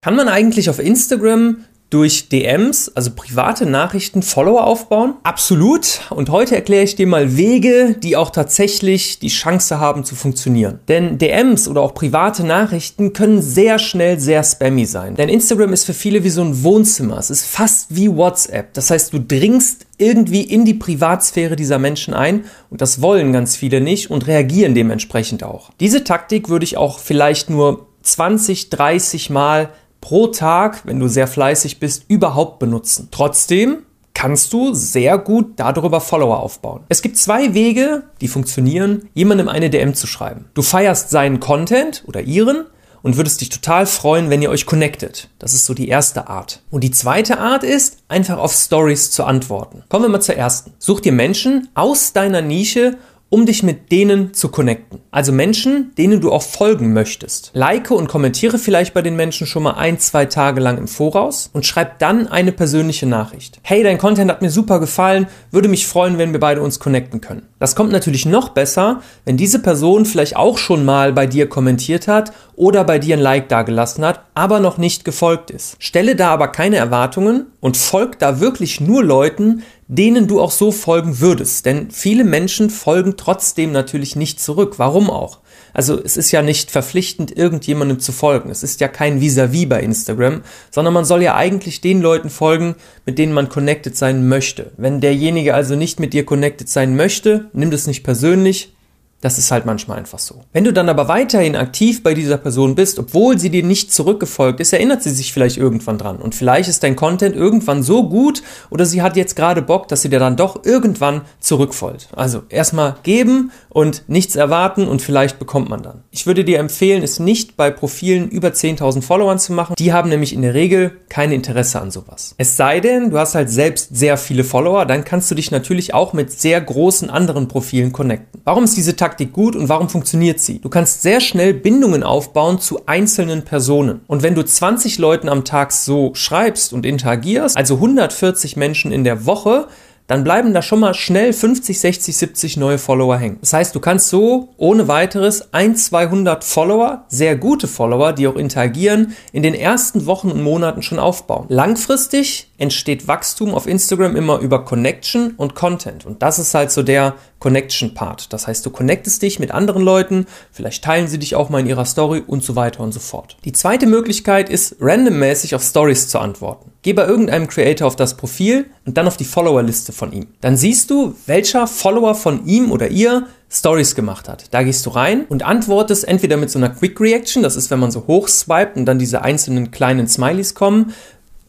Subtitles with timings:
[0.00, 5.14] Kann man eigentlich auf Instagram durch DMs, also private Nachrichten, Follower aufbauen?
[5.24, 6.02] Absolut.
[6.10, 10.78] Und heute erkläre ich dir mal Wege, die auch tatsächlich die Chance haben zu funktionieren.
[10.86, 15.16] Denn DMs oder auch private Nachrichten können sehr schnell sehr spammy sein.
[15.16, 17.18] Denn Instagram ist für viele wie so ein Wohnzimmer.
[17.18, 18.74] Es ist fast wie WhatsApp.
[18.74, 23.56] Das heißt, du dringst irgendwie in die Privatsphäre dieser Menschen ein und das wollen ganz
[23.56, 25.70] viele nicht und reagieren dementsprechend auch.
[25.80, 29.70] Diese Taktik würde ich auch vielleicht nur 20, 30 Mal
[30.08, 33.08] pro Tag, wenn du sehr fleißig bist, überhaupt benutzen.
[33.10, 33.80] Trotzdem
[34.14, 36.80] kannst du sehr gut darüber Follower aufbauen.
[36.88, 40.46] Es gibt zwei Wege, die funktionieren, jemandem eine DM zu schreiben.
[40.54, 42.64] Du feierst seinen Content oder ihren
[43.02, 45.28] und würdest dich total freuen, wenn ihr euch connectet.
[45.38, 46.62] Das ist so die erste Art.
[46.70, 49.84] Und die zweite Art ist, einfach auf Stories zu antworten.
[49.90, 50.72] Kommen wir mal zur ersten.
[50.78, 52.96] Such dir Menschen aus deiner Nische
[53.30, 55.00] um dich mit denen zu connecten.
[55.10, 57.50] Also Menschen, denen du auch folgen möchtest.
[57.54, 61.50] Like und kommentiere vielleicht bei den Menschen schon mal ein, zwei Tage lang im Voraus
[61.52, 63.60] und schreib dann eine persönliche Nachricht.
[63.62, 67.20] Hey, dein Content hat mir super gefallen, würde mich freuen, wenn wir beide uns connecten
[67.20, 67.47] können.
[67.58, 72.06] Das kommt natürlich noch besser, wenn diese Person vielleicht auch schon mal bei dir kommentiert
[72.06, 75.76] hat oder bei dir ein Like dagelassen hat, aber noch nicht gefolgt ist.
[75.80, 80.70] Stelle da aber keine Erwartungen und folg da wirklich nur Leuten, denen du auch so
[80.70, 81.66] folgen würdest.
[81.66, 84.74] Denn viele Menschen folgen trotzdem natürlich nicht zurück.
[84.78, 85.38] Warum auch?
[85.78, 88.50] Also es ist ja nicht verpflichtend, irgendjemandem zu folgen.
[88.50, 92.30] Es ist ja kein Vis-à-vis -vis bei Instagram, sondern man soll ja eigentlich den Leuten
[92.30, 92.74] folgen,
[93.06, 94.72] mit denen man connected sein möchte.
[94.76, 98.74] Wenn derjenige also nicht mit dir connected sein möchte, nimm das nicht persönlich,
[99.20, 100.42] das ist halt manchmal einfach so.
[100.52, 104.60] Wenn du dann aber weiterhin aktiv bei dieser Person bist, obwohl sie dir nicht zurückgefolgt
[104.60, 106.18] ist, erinnert sie sich vielleicht irgendwann dran.
[106.18, 110.02] Und vielleicht ist dein Content irgendwann so gut oder sie hat jetzt gerade Bock, dass
[110.02, 112.08] sie dir dann doch irgendwann zurückfolgt.
[112.14, 116.04] Also erstmal geben und nichts erwarten und vielleicht bekommt man dann.
[116.12, 119.74] Ich würde dir empfehlen, es nicht bei Profilen über 10.000 Followern zu machen.
[119.78, 122.34] Die haben nämlich in der Regel kein Interesse an sowas.
[122.38, 125.92] Es sei denn, du hast halt selbst sehr viele Follower, dann kannst du dich natürlich
[125.92, 128.40] auch mit sehr großen anderen Profilen connecten.
[128.44, 130.58] Warum ist diese Taktik gut und warum funktioniert sie?
[130.60, 134.00] Du kannst sehr schnell Bindungen aufbauen zu einzelnen Personen.
[134.06, 139.04] Und wenn du 20 Leuten am Tag so schreibst und interagierst, also 140 Menschen in
[139.04, 139.68] der Woche,
[140.08, 143.36] dann bleiben da schon mal schnell 50, 60, 70 neue Follower hängen.
[143.40, 148.36] Das heißt, du kannst so ohne weiteres ein, 200 Follower, sehr gute Follower, die auch
[148.36, 151.44] interagieren, in den ersten Wochen und Monaten schon aufbauen.
[151.50, 156.04] Langfristig entsteht Wachstum auf Instagram immer über Connection und Content.
[156.04, 158.32] Und das ist halt so der Connection-Part.
[158.32, 161.68] Das heißt, du connectest dich mit anderen Leuten, vielleicht teilen sie dich auch mal in
[161.68, 163.36] ihrer Story und so weiter und so fort.
[163.44, 166.72] Die zweite Möglichkeit ist, randommäßig auf Stories zu antworten.
[166.82, 170.26] Geh bei irgendeinem Creator auf das Profil und dann auf die Follower-Liste von ihm.
[170.40, 174.52] Dann siehst du, welcher Follower von ihm oder ihr Stories gemacht hat.
[174.52, 177.78] Da gehst du rein und antwortest entweder mit so einer Quick Reaction, das ist, wenn
[177.78, 180.92] man so hoch swiped und dann diese einzelnen kleinen Smileys kommen,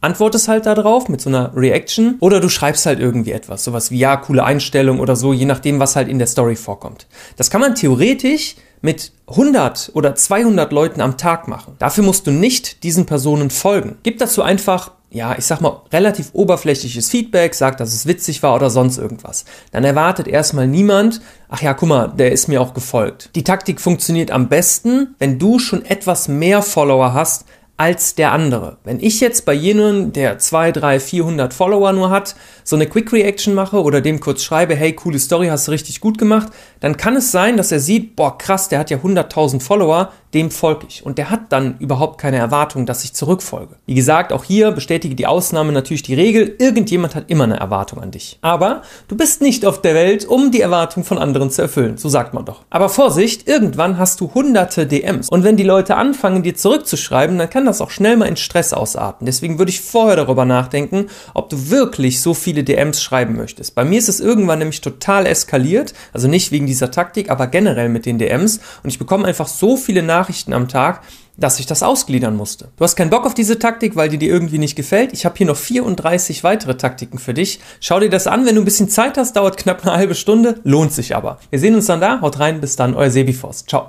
[0.00, 3.90] antwortest halt da drauf mit so einer Reaction oder du schreibst halt irgendwie etwas, sowas
[3.90, 7.06] wie ja, coole Einstellung oder so, je nachdem, was halt in der Story vorkommt.
[7.36, 11.74] Das kann man theoretisch mit 100 oder 200 Leuten am Tag machen.
[11.78, 13.98] Dafür musst du nicht diesen Personen folgen.
[14.02, 18.54] Gib dazu einfach ja, ich sag mal, relativ oberflächliches Feedback, sagt, dass es witzig war
[18.54, 19.44] oder sonst irgendwas.
[19.72, 23.30] Dann erwartet erstmal niemand, ach ja, guck mal, der ist mir auch gefolgt.
[23.34, 27.44] Die Taktik funktioniert am besten, wenn du schon etwas mehr Follower hast
[27.80, 28.76] als der andere.
[28.84, 33.10] Wenn ich jetzt bei jenem, der 2, 3, 400 Follower nur hat, so eine Quick
[33.10, 36.98] Reaction mache oder dem kurz schreibe, hey, coole Story, hast du richtig gut gemacht, dann
[36.98, 40.86] kann es sein, dass er sieht, boah, krass, der hat ja 100.000 Follower, dem folge
[40.88, 41.04] ich.
[41.04, 43.76] Und der hat dann überhaupt keine Erwartung, dass ich zurückfolge.
[43.86, 46.54] Wie gesagt, auch hier bestätige die Ausnahme natürlich die Regel.
[46.58, 48.38] Irgendjemand hat immer eine Erwartung an dich.
[48.40, 51.96] Aber du bist nicht auf der Welt, um die Erwartung von anderen zu erfüllen.
[51.96, 52.62] So sagt man doch.
[52.70, 55.28] Aber Vorsicht, irgendwann hast du hunderte DMs.
[55.28, 58.72] Und wenn die Leute anfangen, dir zurückzuschreiben, dann kann das auch schnell mal in Stress
[58.72, 59.26] ausarten.
[59.26, 63.74] Deswegen würde ich vorher darüber nachdenken, ob du wirklich so viele DMs schreiben möchtest.
[63.74, 65.92] Bei mir ist es irgendwann nämlich total eskaliert.
[66.12, 68.60] Also nicht wegen dieser Taktik, aber generell mit den DMs.
[68.82, 71.00] Und ich bekomme einfach so viele Nachrichten, Nachrichten am Tag,
[71.38, 72.68] dass ich das ausgliedern musste.
[72.76, 75.14] Du hast keinen Bock auf diese Taktik, weil die dir irgendwie nicht gefällt.
[75.14, 77.60] Ich habe hier noch 34 weitere Taktiken für dich.
[77.80, 80.60] Schau dir das an, wenn du ein bisschen Zeit hast, dauert knapp eine halbe Stunde,
[80.62, 81.38] lohnt sich aber.
[81.48, 83.64] Wir sehen uns dann da, haut rein, bis dann, euer Sebiforce.
[83.64, 83.88] Ciao.